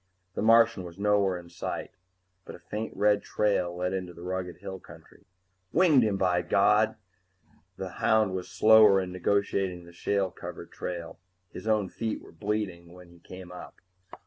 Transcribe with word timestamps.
The 0.33 0.41
Martian 0.41 0.83
was 0.83 0.97
nowhere 0.97 1.37
in 1.37 1.47
sight, 1.51 1.91
but 2.43 2.55
a 2.55 2.59
faint 2.59 2.97
red 2.97 3.21
trail 3.21 3.75
led 3.75 3.93
into 3.93 4.15
the 4.15 4.23
rugged 4.23 4.57
hill 4.57 4.79
country. 4.79 5.27
Winged 5.73 6.01
him, 6.01 6.17
by 6.17 6.41
God! 6.41 6.95
The 7.77 7.89
hound 8.01 8.33
was 8.33 8.49
slower 8.49 8.99
in 8.99 9.11
negotiating 9.11 9.85
the 9.85 9.93
shale 9.93 10.31
covered 10.31 10.71
trail; 10.71 11.19
his 11.53 11.67
own 11.67 11.87
feet 11.87 12.19
were 12.19 12.31
bleeding 12.31 12.93
when 12.93 13.09
he 13.11 13.19
came 13.19 13.51
up. 13.51 13.75